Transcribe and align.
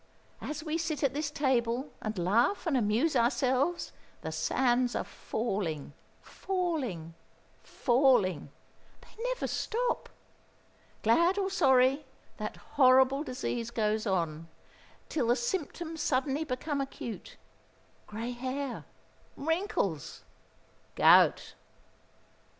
As 0.41 0.63
we 0.63 0.79
sit 0.79 1.03
at 1.03 1.13
this 1.13 1.29
table 1.29 1.91
and 2.01 2.17
laugh 2.17 2.65
and 2.65 2.75
amuse 2.75 3.15
ourselves, 3.15 3.91
the 4.21 4.31
sands 4.31 4.95
are 4.95 5.03
falling, 5.03 5.93
falling, 6.23 7.13
falling 7.61 8.49
they 9.01 9.23
never 9.25 9.45
stop! 9.45 10.09
Glad 11.03 11.37
or 11.37 11.51
sorry, 11.51 12.03
that 12.37 12.57
horrible 12.81 13.21
disease 13.23 13.69
goes 13.69 14.07
on, 14.07 14.47
till 15.07 15.27
the 15.27 15.35
symptoms 15.35 16.01
suddenly 16.01 16.43
become 16.45 16.81
acute 16.81 17.37
grey 18.07 18.31
hair, 18.31 18.85
wrinkles, 19.35 20.23
gout." 20.95 21.53